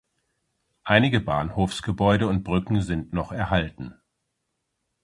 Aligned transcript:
Einige 0.83 1.19
Bahnhofsgebäude 1.19 2.25
und 2.27 2.41
Brücken 2.43 2.81
sind 2.81 3.13
noch 3.13 3.31
erhalten. 3.31 3.93